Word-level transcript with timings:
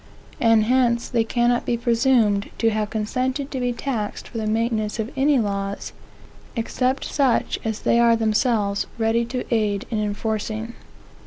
And 0.39 0.63
hence 0.63 1.07
they 1.07 1.23
cannot 1.23 1.63
be 1.63 1.77
presumed 1.77 2.49
to 2.57 2.71
have 2.71 2.89
consented 2.89 3.51
to 3.51 3.59
be 3.59 3.71
taxed 3.71 4.27
for 4.27 4.39
the 4.39 4.47
maintenance 4.47 4.97
of 4.97 5.11
any 5.15 5.37
laws, 5.37 5.93
except 6.55 7.05
such 7.05 7.59
as 7.63 7.81
they 7.81 7.99
are 7.99 8.15
themselves 8.15 8.87
ready 8.97 9.25
to 9.25 9.43
aid 9.53 9.85
in 9.91 9.99
enforcing. 9.99 10.73